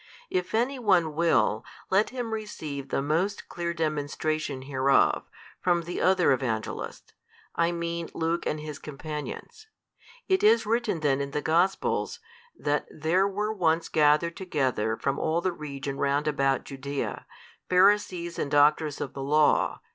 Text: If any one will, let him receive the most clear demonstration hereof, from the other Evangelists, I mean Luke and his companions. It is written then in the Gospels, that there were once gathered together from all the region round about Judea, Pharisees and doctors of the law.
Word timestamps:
If 0.31 0.55
any 0.55 0.79
one 0.79 1.13
will, 1.13 1.63
let 1.91 2.09
him 2.09 2.33
receive 2.33 2.89
the 2.89 3.03
most 3.03 3.47
clear 3.47 3.71
demonstration 3.71 4.63
hereof, 4.63 5.29
from 5.59 5.83
the 5.83 6.01
other 6.01 6.31
Evangelists, 6.31 7.13
I 7.55 7.71
mean 7.71 8.09
Luke 8.15 8.47
and 8.47 8.59
his 8.59 8.79
companions. 8.79 9.67
It 10.27 10.41
is 10.41 10.65
written 10.65 11.01
then 11.01 11.21
in 11.21 11.29
the 11.29 11.41
Gospels, 11.43 12.19
that 12.57 12.87
there 12.89 13.27
were 13.27 13.53
once 13.53 13.89
gathered 13.89 14.35
together 14.35 14.97
from 14.97 15.19
all 15.19 15.39
the 15.39 15.53
region 15.53 15.99
round 15.99 16.27
about 16.27 16.63
Judea, 16.63 17.27
Pharisees 17.69 18.39
and 18.39 18.49
doctors 18.49 19.01
of 19.01 19.13
the 19.13 19.21
law. 19.21 19.81